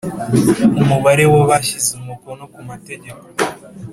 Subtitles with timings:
[0.81, 3.25] Umubare w abashyize umukono ku mategeko